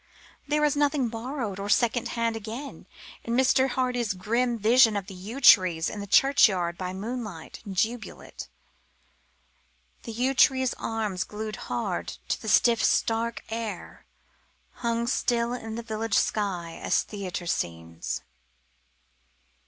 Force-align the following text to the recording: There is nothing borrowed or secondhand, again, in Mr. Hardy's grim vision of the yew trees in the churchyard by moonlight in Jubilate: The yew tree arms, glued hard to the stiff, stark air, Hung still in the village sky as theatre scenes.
There 0.47 0.65
is 0.65 0.75
nothing 0.75 1.09
borrowed 1.09 1.59
or 1.59 1.69
secondhand, 1.69 2.35
again, 2.35 2.87
in 3.23 3.35
Mr. 3.37 3.69
Hardy's 3.69 4.13
grim 4.15 4.57
vision 4.57 4.97
of 4.97 5.05
the 5.05 5.13
yew 5.13 5.39
trees 5.39 5.91
in 5.91 5.99
the 5.99 6.07
churchyard 6.07 6.75
by 6.75 6.91
moonlight 6.91 7.61
in 7.67 7.75
Jubilate: 7.75 8.47
The 10.01 10.11
yew 10.11 10.33
tree 10.33 10.67
arms, 10.79 11.23
glued 11.23 11.57
hard 11.69 12.17
to 12.29 12.41
the 12.41 12.49
stiff, 12.49 12.83
stark 12.83 13.43
air, 13.51 14.07
Hung 14.77 15.05
still 15.05 15.53
in 15.53 15.75
the 15.75 15.83
village 15.83 16.15
sky 16.17 16.79
as 16.81 17.03
theatre 17.03 17.45
scenes. 17.45 18.23